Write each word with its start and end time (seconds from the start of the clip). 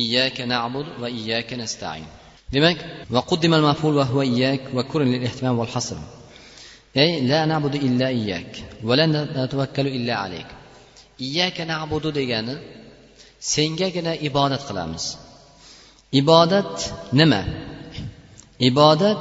iyyaka 0.00 0.42
na'budu 0.52 0.90
va 1.02 1.08
iyyaka 1.18 1.54
nasta'in 1.62 2.08
demak 2.54 2.78
va 3.14 3.20
quddimal 3.30 3.62
maful 3.68 3.92
va 4.00 4.04
huwa 4.12 4.24
iyyak 4.32 4.62
va 4.76 4.82
kurin 4.90 5.08
lil 5.14 5.22
ihtimam 5.28 5.54
wal 5.60 5.72
hasr 5.74 5.98
ey 7.02 7.10
la 7.30 7.40
na'budu 7.50 7.76
illa 7.88 8.08
iyyak 8.20 8.50
va 8.88 8.94
la 8.98 9.06
natavakkalu 9.14 9.90
illa 9.98 10.14
alayk 10.24 10.48
iyyaka 11.26 11.62
na'budu 11.72 12.08
degani 12.18 12.54
sengagina 13.52 14.12
ibodat 14.28 14.62
qilamiz 14.68 15.04
ibodat 16.20 16.74
nima 17.18 17.42
ibodat 18.68 19.20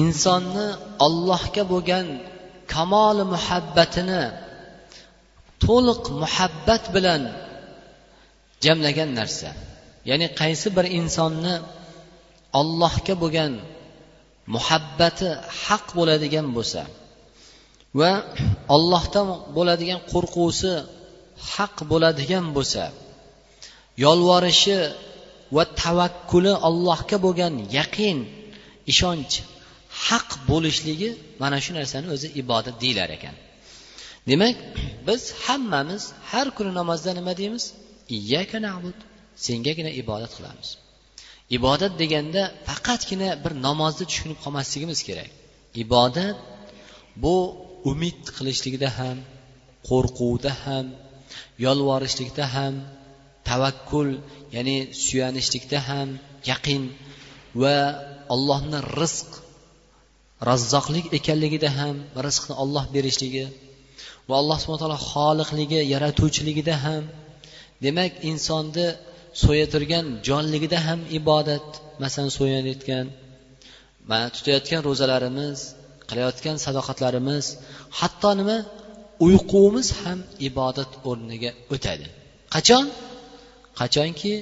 insonni 0.00 0.66
allohga 1.06 1.62
bo'lgan 1.72 2.06
kamoli 2.72 3.24
muhabbatini 3.34 4.22
to'liq 5.64 6.02
muhabbat 6.22 6.84
bilan 6.94 7.22
jamlagan 8.64 9.10
narsa. 9.18 9.48
Ya'ni 10.10 10.26
qaysi 10.40 10.68
bir 10.76 10.86
insonni 10.98 11.54
ollohga 12.60 13.14
bo'lgan 13.22 13.52
muhabbati 14.54 15.28
haq 15.64 15.84
bo'ladigan 15.98 16.46
bo'lsa 16.56 16.82
va 18.00 18.12
ollohdan 18.76 19.28
bo'ladigan 19.56 20.00
qo'rqusi 20.12 20.72
haq 21.52 21.76
bo'ladigan 21.90 22.44
bo'lsa 22.56 22.84
yolvorishi 24.04 24.78
va 25.56 25.64
tavakkuli 25.82 26.52
allohga 26.68 27.16
bo'lgan 27.26 27.54
yaqin 27.78 28.18
ishonch 28.92 29.34
haq 30.06 30.28
bo'lishligi 30.50 31.10
mana 31.42 31.58
shu 31.64 31.72
narsani 31.78 32.06
o'zi 32.14 32.28
ibodat 32.42 32.76
deyilar 32.82 33.08
ekan. 33.16 33.34
Demak 34.30 34.56
biz 35.08 35.22
hammamiz 35.44 36.02
har 36.30 36.46
kuni 36.56 36.72
namozda 36.80 37.10
nima 37.18 37.32
deymiz? 37.40 37.64
Iyyaka 38.16 38.58
nabud 38.66 38.98
sengagina 39.46 39.90
ibodat 40.02 40.32
qilamiz. 40.36 40.68
Ibodat 41.56 41.92
deganda 42.02 42.42
faqatgina 42.68 43.28
bir 43.44 43.52
namozni 43.66 44.04
tushunib 44.10 44.38
qolmasligimiz 44.44 45.00
kerak. 45.08 45.30
Ibodat 45.82 46.36
bu 47.22 47.36
umid 47.90 48.20
qilishlikda 48.36 48.88
ham 48.98 49.16
qo'rquvda 49.88 50.52
ham 50.64 50.86
yolvorishlikda 51.66 52.44
ham 52.54 52.74
tavakkul 53.48 54.08
ya'ni 54.56 54.78
suyanishlikda 55.04 55.78
ham 55.88 56.08
yaqin 56.50 56.82
va 57.62 57.76
allohni 58.34 58.78
rizq 59.00 59.30
razzoqlik 60.48 61.06
ekanligida 61.18 61.68
ham 61.78 61.96
rizqni 62.26 62.54
olloh 62.62 62.84
berishligi 62.94 63.46
va 64.28 64.34
alloh 64.40 64.56
subhana 64.62 64.80
taolo 64.82 64.98
xoliqligi 65.12 65.80
yaratuvchiligida 65.94 66.74
ham 66.84 67.02
demak 67.84 68.12
insonni 68.30 68.86
so'ya 69.42 69.66
turgan 69.72 70.06
jonligida 70.28 70.78
ham 70.86 71.00
ibodat 71.18 71.66
masalan 72.02 72.30
so'yayotgan 72.38 73.06
mana 74.10 74.26
tutayotgan 74.36 74.80
ro'zalarimiz 74.88 75.58
qilayotgan 76.08 76.56
sadoqatlarimiz 76.64 77.44
hatto 78.00 78.30
nima 78.40 78.58
uyqumiz 79.26 79.88
ham 80.00 80.18
ibodat 80.48 80.90
o'rniga 81.10 81.50
o'tadi. 81.74 82.06
Qachon? 82.54 82.84
Qachonki 83.80 84.34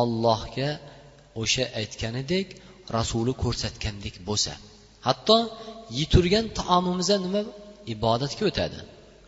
ollohga 0.00 0.70
o'sha 1.42 1.64
aytganidek 1.80 2.46
rasuli 2.96 3.32
ko'rsatgandek 3.42 4.14
bo'lsa. 4.28 4.52
Hatto 5.06 5.36
yeturgan 5.98 6.46
taomimiz 6.60 7.08
ham 7.12 7.20
nima 7.26 7.42
ibodatga 7.94 8.42
o'tadi. 8.50 8.78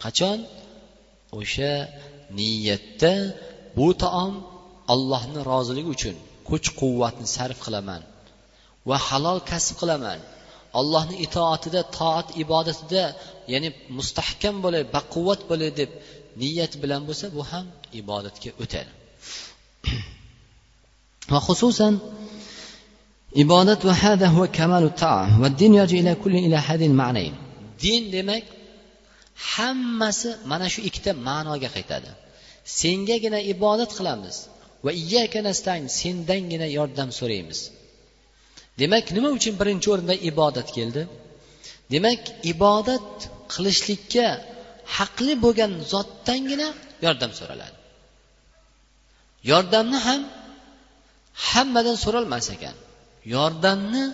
Qachon? 0.04 0.38
O'sha 1.40 1.72
niyatda 2.38 3.12
bu 3.76 3.88
taom 4.02 4.34
allohni 4.94 5.40
roziligi 5.50 5.90
uchun 5.96 6.16
kuch 6.48 6.66
quvvatni 6.80 7.26
sarf 7.36 7.58
qilaman 7.66 8.02
va 8.88 8.96
halol 9.08 9.38
kasb 9.50 9.74
qilaman. 9.80 10.20
Allohni 10.80 11.16
itoatida 11.26 11.80
toat 11.98 12.26
ibodatida 12.42 13.04
ya'ni 13.52 13.68
mustahkam 13.98 14.56
bo'lay 14.64 14.82
baquvvat 14.94 15.40
bo'lay 15.50 15.70
deb 15.80 15.90
niyat 16.40 16.72
bilan 16.82 17.02
bo'lsa 17.08 17.26
bu 17.36 17.42
ham 17.50 17.66
ibodatga 18.00 18.50
o'tadi. 18.62 18.92
Va 21.32 21.40
xususan 21.46 21.94
ibodat 23.44 23.80
va 23.88 23.94
hada 24.02 24.26
huwa 24.34 24.46
kamalu 24.58 24.88
taam 25.02 25.28
va 25.42 25.48
din 25.60 25.72
yaji 25.80 25.94
ila 26.02 26.12
kulli 26.22 26.38
ila 26.46 26.58
hadin 26.68 26.92
ma'nayn. 27.02 27.34
Din 27.82 28.02
demak 28.14 28.44
hammasi 29.52 30.30
mana 30.50 30.66
shu 30.72 30.80
ikkita 30.88 31.12
ma'noga 31.28 31.68
qaytadi. 31.76 32.10
Sengagina 32.80 33.38
ibodat 33.54 33.90
qilamiz 33.98 34.36
va 34.84 34.90
iyyaka 35.02 35.40
nastain 35.48 35.84
sendangina 36.00 36.66
yordam 36.78 37.10
so'raymiz. 37.18 37.60
Demak 38.80 39.06
nima 39.16 39.28
uchun 39.38 39.54
birinchi 39.60 39.88
o'rinda 39.94 40.14
ibodat 40.30 40.68
keldi? 40.76 41.02
Demak 41.92 42.22
ibodat 42.52 43.10
qilishlikka 43.52 44.26
haqli 44.96 45.34
bo'lgan 45.44 45.72
zotdangina 45.92 46.68
yordam 47.04 47.32
so'raladi. 47.38 47.76
Yordamni 49.50 49.98
ham 50.06 50.22
hammadan 51.48 51.96
so'ralmas 52.04 52.46
ekan. 52.56 52.76
Yordamni 53.34 54.04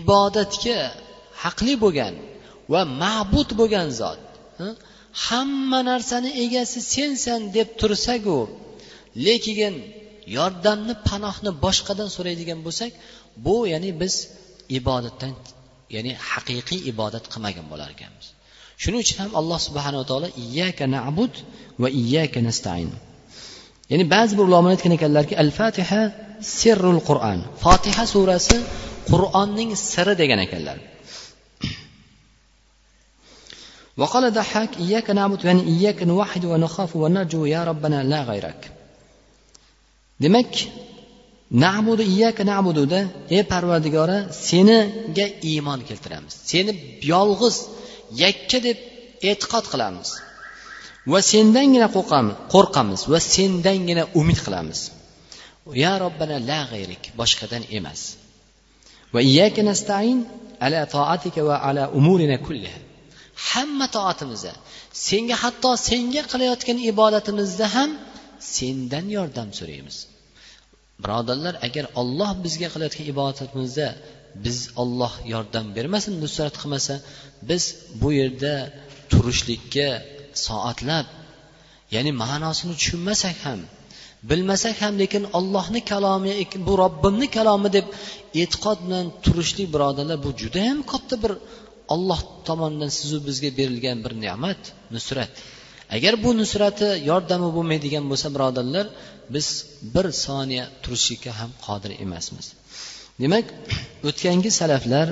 ibodatga 0.00 0.78
haqli 1.42 1.74
bo'lgan 1.84 2.14
va 2.72 2.82
ma'bud 3.02 3.48
bo'lgan 3.60 3.88
zot. 4.00 4.20
Hamma 5.26 5.80
narsani 5.90 6.30
egasi 6.44 6.80
sensan 6.94 7.40
deb 7.56 7.68
tursaku 7.80 8.38
lekin 9.26 9.74
yordamni 10.36 10.94
panohni 11.08 11.50
boshqadan 11.64 12.08
so'raydigan 12.16 12.60
bo'lsak 12.66 12.90
bu 13.44 13.56
ya'ni 13.72 13.90
biz 14.00 14.14
ibodatdan 14.78 15.34
ya'ni 15.94 16.12
haqiqiy 16.30 16.80
ibodat 16.92 17.24
qilmagan 17.32 17.66
bo'lar 17.72 17.88
ekanmiz. 17.96 18.26
Shuning 18.82 19.00
uchun 19.04 19.18
ham 19.22 19.32
alloh 19.40 19.58
subhanava 19.66 20.04
taolo 20.10 20.28
iyyaka 20.44 20.84
nabud 20.96 21.34
va 21.82 21.88
iyyaka 22.02 22.38
nastain 22.48 22.90
ya'ni 23.90 24.04
ba'zi 24.14 24.32
bir 24.38 24.44
ulamolar 24.48 24.74
aytgan 24.76 24.92
ekanlarki 24.98 25.34
al 25.44 25.50
fatiha 25.60 26.02
sirrul 26.58 27.00
qur'on 27.08 27.38
fotiha 27.64 28.04
surasi 28.14 28.56
qur'onning 29.10 29.70
siri 29.90 30.14
degan 30.22 30.40
ekanlar. 30.46 30.78
وقال 33.97 34.33
ضحاك 34.33 34.77
إياك 34.77 35.09
نعبد 35.09 35.45
يعني 35.45 35.61
إياك 35.61 36.03
نوحد 36.03 36.45
ونخاف 36.45 36.95
ونرجو 36.95 37.45
يا 37.45 37.63
ربنا 37.63 38.03
لا 38.03 38.23
غيرك 38.23 38.71
demak 40.23 40.53
nabudu 41.63 42.03
iyaka 42.13 42.43
nabududa 42.51 42.99
ey 43.35 43.43
parvardigora 43.51 44.17
seniga 44.47 45.25
iymon 45.49 45.79
keltiramiz 45.89 46.33
seni 46.49 46.71
yolg'iz 47.11 47.57
yakka 48.23 48.57
deb 48.65 48.77
e'tiqod 49.29 49.65
qilamiz 49.73 50.09
va 51.11 51.19
sendangina 51.31 51.87
qo'rqamiz 52.53 53.01
va 53.11 53.19
sendangina 53.35 54.03
umid 54.19 54.39
qilamiz 54.45 54.79
ya 55.83 55.93
robbana 56.03 56.35
la 56.49 56.59
g'ayrik 56.71 57.03
boshqadan 57.19 57.63
emas 57.77 58.01
va 59.13 59.19
iyaka 59.31 59.61
nastain 59.69 60.17
ala 60.65 60.79
toatika 60.95 61.41
va 61.49 61.55
ala 61.67 61.83
umurina 61.99 62.37
kulliha 62.45 62.79
Hamma 63.48 63.86
toatimizda 63.96 64.52
senga 65.06 65.36
hatto 65.42 65.70
senga 65.88 66.22
qilayotgan 66.32 66.78
ibodatimizda 66.90 67.66
ham 67.76 67.90
sendan 68.56 69.06
yordam 69.16 69.48
so'raymiz. 69.58 69.96
Birodarlar 71.02 71.54
agar 71.66 71.84
olloh 72.00 72.30
bizga 72.44 72.68
qilayotgan 72.74 73.06
ibodatimizda 73.12 73.88
biz 74.44 74.58
olloh 74.82 75.12
yordam 75.32 75.66
bermasin 75.76 76.14
nusrat 76.22 76.54
qilmasa 76.60 76.94
biz 77.48 77.64
bu 78.00 78.08
yerda 78.20 78.54
turishlikka 79.12 79.88
soatlab 80.46 81.06
ya'ni 81.94 82.12
ma'nosini 82.22 82.74
tushunmasak 82.80 83.36
ham 83.46 83.60
bilmasak 84.30 84.76
ham 84.82 84.94
lekin 85.02 85.24
ollohni 85.38 85.80
kalomi 85.92 86.32
bu 86.68 86.72
robbimni 86.82 87.28
kalomi 87.36 87.68
deb 87.76 87.86
e'tiqod 88.42 88.78
bilan 88.86 89.06
turishlik 89.24 89.68
birodarlar 89.74 90.18
bu 90.24 90.30
judayam 90.42 90.78
katta 90.92 91.14
bir 91.22 91.32
olloh 91.94 92.20
tomonidan 92.48 92.90
sizu 92.98 93.18
bizga 93.28 93.50
berilgan 93.58 93.98
bir 94.04 94.12
ne'mat 94.24 94.60
nusrat. 94.94 95.32
Agar 95.96 96.14
bu 96.24 96.30
nusrati 96.40 96.88
yordami 97.10 97.48
bo'lmaydigan 97.56 98.04
bo'lsa 98.10 98.28
birodarlar 98.34 98.86
biz 99.34 99.46
bir 99.94 100.06
soniya 100.24 100.64
turishlikka 100.82 101.32
ham 101.40 101.50
qodir 101.66 101.92
emasmiz. 102.04 102.46
Demak 103.22 103.46
o'tgangi 104.08 104.50
salaflar 104.60 105.08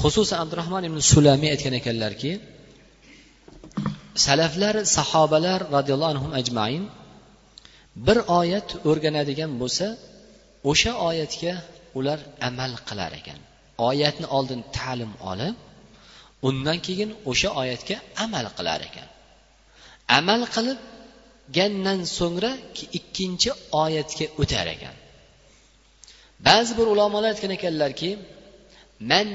xususan 0.00 0.38
abdurahmon 0.44 0.82
ibn 0.88 0.98
sulamiy 1.12 1.50
aytgan 1.54 1.74
ekanlarki 1.80 2.32
salaflar 4.26 4.74
sahobalar 4.96 5.60
roziyallohu 5.76 6.12
anhu 6.14 6.28
ajmain 6.40 6.84
bir 8.06 8.18
oyat 8.40 8.68
o'rganadigan 8.90 9.52
bo'lsa 9.60 9.86
o'sha 10.70 10.92
oyatga 11.08 11.54
ular 11.98 12.18
amal 12.48 12.72
qilar 12.88 13.12
ekan. 13.20 13.40
Oyatni 13.88 14.26
oldin 14.36 14.60
ta'lim 14.76 15.12
olib 15.30 15.56
undan 16.48 16.78
keyin 16.86 17.10
o'sha 17.30 17.50
oyatga 17.60 17.96
amal 18.24 18.46
qilar 18.56 18.80
ekan. 18.88 19.08
Amal 20.18 20.42
qilibgandan 20.54 22.00
so'ngra 22.18 22.52
ikkinchi 22.98 23.50
oyatga 23.82 24.26
o'tar 24.42 24.66
ekan. 24.76 24.96
Ba'zi 26.46 26.72
bir 26.78 26.86
ulamolar 26.94 27.30
aytgan 27.34 27.52
ekanlarki 27.58 28.10
man 29.10 29.28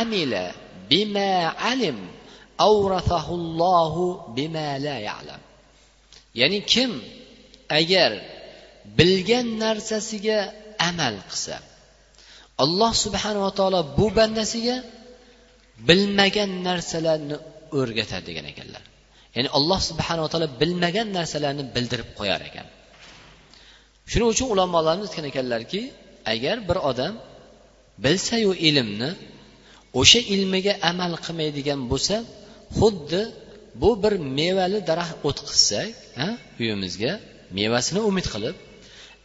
amila 0.00 0.44
bima 0.90 1.32
alim 1.72 1.98
bima 4.36 4.68
la 4.86 4.96
ya'lam. 5.08 5.40
Ya'ni 6.40 6.58
kim 6.72 6.90
agar 7.80 8.12
bilgan 8.98 9.46
narsasiga 9.64 10.38
amal 10.88 11.16
qilsa 11.30 11.56
alloh 12.64 12.92
subhanava 13.04 13.50
taolo 13.58 13.80
bu 13.98 14.06
bandasiga 14.18 14.76
bilmagan 15.88 16.50
narsalarni 16.68 17.36
o'rgatadi 17.78 18.24
degan 18.28 18.46
ekanlar. 18.52 18.82
Ya'ni 19.36 19.48
alloh 19.58 19.80
subhanava 19.90 20.28
taolo 20.32 20.48
bilmagan 20.60 21.08
narsalarni 21.18 21.64
bildirib 21.74 22.08
qo'yar 22.18 22.40
ekan. 22.48 22.66
Shuning 24.10 24.28
uchun 24.34 24.46
ulamolarimiz 24.54 25.06
aytgan 25.08 25.26
ekanlarki 25.32 25.80
agar 26.34 26.56
bir 26.68 26.78
odam 26.90 27.14
bilsayu 28.04 28.52
ilmni 28.68 29.10
o'sha 30.00 30.20
ilmiga 30.34 30.72
amal 30.90 31.12
qilmaydigan 31.24 31.80
bo'lsa 31.90 32.16
xuddi 32.78 33.22
bu 33.82 33.90
bir 34.02 34.14
mevali 34.38 34.78
daraxt 34.90 35.16
o'tqizsak 35.28 35.88
uyimizga 36.60 37.12
mevasini 37.58 38.00
umid 38.10 38.26
qilib 38.34 38.56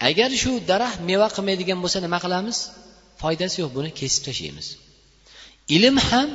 agar 0.09 0.29
shu 0.43 0.51
daraxt 0.71 0.99
meva 1.09 1.27
qilmaydigan 1.35 1.77
bo'lsa 1.83 1.97
nima 2.05 2.19
qilamiz? 2.25 2.57
Foydasi 3.21 3.55
yo'q 3.61 3.71
buni 3.77 3.89
kesib 3.99 4.21
tashlaymiz. 4.27 4.67
Ilm 5.75 5.97
ham 6.09 6.29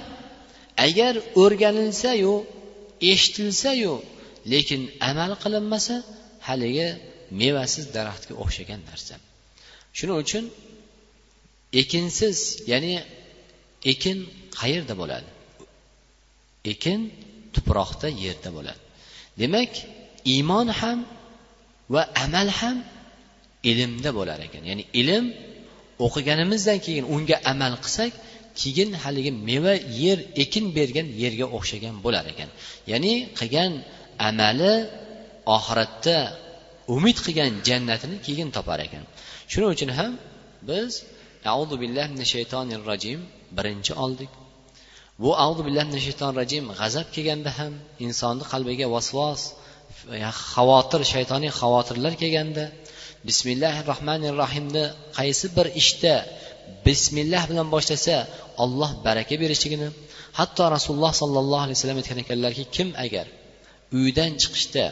agar 0.86 1.14
o'rganilsayu 1.42 2.34
eshitilsayu 3.12 3.94
lekin 4.52 4.80
amal 5.10 5.32
qilinmasa 5.42 5.96
haligi 6.48 6.88
mevasiz 7.40 7.84
daraxtga 7.96 8.34
o'xshagan 8.42 8.80
narsa. 8.90 9.14
Shuning 9.96 10.18
uchun 10.24 10.44
ekinsiz 11.82 12.36
ya'ni 12.72 12.94
ekin 13.92 14.18
qayerda 14.58 14.94
bo'ladi? 15.00 15.28
Ekin 16.72 17.00
tuproqda 17.54 18.08
yerda 18.24 18.50
bo'ladi. 18.56 18.82
Demak 19.40 19.72
iymon 20.34 20.68
ham 20.80 20.98
va 21.94 22.02
amal 22.24 22.48
ham 22.58 22.76
ilmda 23.70 24.10
bo'lar 24.18 24.38
ekan. 24.46 24.62
Ya'ni 24.70 24.84
ilm 25.00 25.24
o'qiganimizdan 26.04 26.78
keyin 26.86 27.04
unga 27.14 27.36
amal 27.52 27.74
qilsak 27.84 28.12
keyin 28.60 28.90
haligi 29.02 29.32
meva 29.48 29.74
yer 30.02 30.18
ekin 30.42 30.64
bergan 30.76 31.06
yerga 31.22 31.46
o'xshagan 31.56 31.94
bo'lar 32.04 32.24
ekan. 32.32 32.48
Ya'ni 32.90 33.14
qilgan 33.38 33.72
amali 34.28 34.74
oxiratda 35.56 36.16
umid 36.96 37.16
qilgan 37.24 37.52
jannatini 37.68 38.16
keyin 38.26 38.48
topar 38.56 38.78
ekan. 38.86 39.04
Shuning 39.50 39.70
uchun 39.76 39.90
ham 39.98 40.12
biz 40.70 40.90
audu 41.54 41.74
billahi 41.82 42.10
min 42.18 42.26
shaytonir 42.34 42.80
rojim 42.90 43.20
birinchi 43.56 43.92
oldik. 44.04 44.30
Bu 45.22 45.30
audu 45.44 45.60
billahi 45.66 45.86
min 45.94 46.00
shaytonir 46.06 46.36
rojim 46.40 46.64
g'azab 46.80 47.06
kelganda 47.14 47.50
ham 47.58 47.72
insonni 48.06 48.44
qalbiga 48.52 48.86
vasvos 48.94 49.40
xavotir 50.52 51.02
shaytoniy 51.12 51.52
xavotirlar 51.60 52.12
kelganda 52.22 52.64
bismillahi 53.28 53.80
rohmanir 53.90 54.34
rohimni 54.42 54.84
qaysi 55.18 55.46
bir 55.56 55.66
ishda 55.82 56.14
bismillah 56.86 57.42
bilan 57.50 57.66
boshlasa 57.74 58.16
olloh 58.64 58.90
baraka 59.06 59.34
berishligini 59.42 59.88
hatto 60.38 60.64
rasululloh 60.76 61.12
sollallohu 61.22 61.62
alayhi 61.66 61.78
vasallam 61.78 61.98
aytgan 62.02 62.18
ekanlarki 62.24 62.64
kim 62.76 62.88
agar 63.04 63.26
uydan 63.98 64.30
chiqishda 64.42 64.84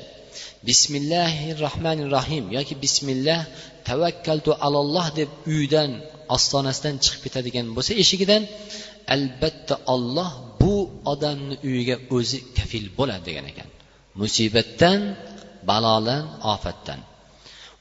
bismillahi 0.69 1.47
rohmanir 1.65 2.09
rohim 2.17 2.45
yoki 2.57 2.75
bismillah 2.85 3.41
tavakkaltu 3.89 4.51
alalloh 4.67 5.07
deb 5.19 5.31
uydan 5.55 5.91
ostonasidan 6.37 6.95
chiqib 7.05 7.21
ketadigan 7.27 7.67
bo'lsa 7.77 7.93
eshigidan 8.03 8.43
albatta 9.15 9.75
olloh 9.95 10.31
bu 10.61 10.75
odamni 11.13 11.57
uyiga 11.69 11.97
o'zi 12.17 12.39
kafil 12.57 12.87
bo'ladi 12.99 13.23
degan 13.29 13.47
ekan. 13.53 13.69
Musibatdan 14.21 15.01
balodan 15.69 16.25
ofatdan. 16.55 17.01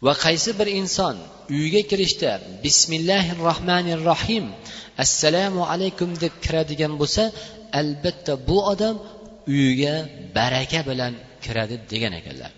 Va 0.06 0.14
qaysi 0.26 0.52
bir 0.60 0.68
inson 0.82 1.16
uyga 1.58 1.82
kirishda 1.90 2.32
bismillahi 2.66 3.32
rohmanir 3.48 4.00
rohim 4.12 4.46
assalomu 5.04 5.62
alaykum 5.74 6.10
deb 6.24 6.34
kiradigan 6.44 6.94
bo'lsa 7.02 7.24
albatta 7.82 8.34
bu 8.48 8.58
odam 8.74 8.96
uyiga 9.54 9.96
baraka 10.38 10.80
bilan 10.90 11.14
kiradi 11.44 11.76
degan 11.92 12.14
ekanlar. 12.20 12.52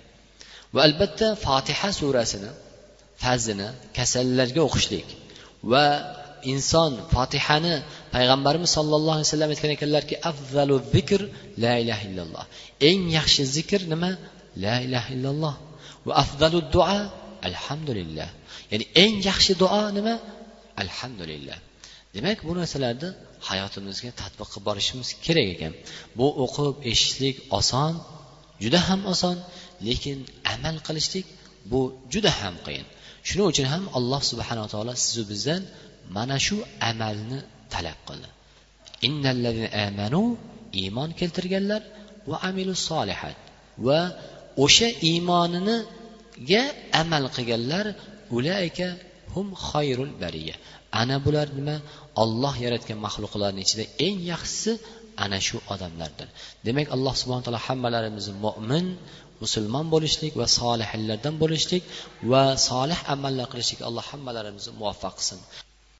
Va 0.73 0.79
albatta 0.87 1.27
fotiha 1.45 1.89
surasini 1.99 2.51
fazini 3.23 3.67
kasallarga 3.97 4.61
o'qishlik 4.67 5.07
va 5.71 5.85
inson 6.53 6.91
fotihani 7.13 7.75
payg'ambarimiz 8.15 8.69
sollallohu 8.77 9.15
alayhi 9.17 9.29
vasallam 9.29 9.51
aytgan 9.53 9.71
ekanlarki 9.77 10.15
afzalu 10.31 10.75
zikr 10.93 11.21
la 11.63 11.73
ilaha 11.83 12.03
illalloh 12.09 12.45
eng 12.89 13.01
yaxshi 13.17 13.41
zikr 13.55 13.81
nima? 13.93 14.11
La 14.63 14.75
ilaha 14.87 15.09
illalloh. 15.15 15.55
Va 16.07 16.13
afzalu 16.23 16.59
duo 16.75 16.99
alhamdulillah. 17.47 18.29
Ya'ni 18.71 18.85
eng 19.03 19.15
yaxshi 19.29 19.53
duo 19.61 19.83
nima? 19.97 20.15
Alhamdulillah. 20.83 21.57
Demak 22.15 22.39
bu 22.47 22.51
narsalarni 22.59 23.09
hayotimizga 23.47 24.11
tadbiq 24.21 24.47
qilib 24.53 24.65
borishimiz 24.67 25.09
kerak 25.25 25.47
ekan. 25.55 25.73
Bu 26.17 26.27
o'qib 26.43 26.75
eshitishlik 26.91 27.35
oson 27.59 27.93
juda 28.63 28.79
ham 28.87 29.01
oson 29.13 29.37
lekin 29.87 30.17
amal 30.53 30.77
qilishlik 30.87 31.25
bu 31.71 31.81
juda 32.13 32.31
ham 32.41 32.55
qiyin. 32.65 32.87
Shuning 33.27 33.47
uchun 33.51 33.67
ham 33.73 33.83
alloh 33.97 34.21
subhanaa 34.31 34.67
taolo 34.73 34.93
sizu 35.03 35.23
bizdan 35.31 35.61
mana 36.15 36.37
shu 36.45 36.55
amalni 36.89 37.39
talab 37.73 37.99
qildi. 38.07 38.29
Amanu 39.85 40.23
iymon 40.81 41.09
keltirganlar 41.19 41.81
va 42.29 42.37
amilu 42.49 42.73
solihat 42.89 43.37
va 43.87 43.99
o'sha 44.65 44.89
iymonini 45.09 45.77
ga 46.49 46.63
amal 47.01 47.23
qilganlar 47.35 47.85
ulaika 48.37 48.87
hum 49.33 49.47
xayrul 49.69 50.13
bariya. 50.23 50.55
Ana 51.01 51.15
bular 51.25 51.47
nima? 51.57 51.77
Olloh 52.23 52.55
yaratgan 52.65 52.97
maxluqlarni 53.05 53.61
ichida 53.65 53.83
eng 54.05 54.17
yaxshisi 54.31 54.71
ana 55.23 55.37
shu 55.47 55.57
odamlardir. 55.73 56.27
Demak 56.67 56.87
alloh 56.95 57.13
subhana 57.21 57.43
taolo 57.45 57.61
hammalarimizni 57.67 58.33
mo'min 58.45 58.85
musulmon 59.43 59.85
bo'lishlik 59.93 60.33
va 60.41 60.47
solihlardan 60.59 61.35
bo'lishlik 61.43 61.83
va 62.31 62.43
solih 62.69 62.99
amallar 63.13 63.45
qilishlik 63.51 63.79
alloh 63.87 64.05
hammalarimizni 64.11 64.71
muvaffaq 64.79 65.13
qilsin. 65.19 65.39